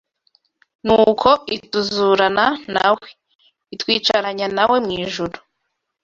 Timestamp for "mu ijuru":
4.85-5.35